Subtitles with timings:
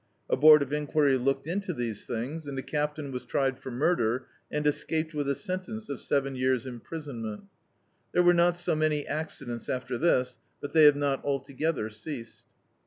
[0.31, 3.69] A board of en quiry looked into these things, and a captain was tried for
[3.69, 7.43] murder, and escaped with a sentence of seven years' imprisonmenL
[8.11, 12.45] There were not so many accidents after this, but they have not altogether ceased."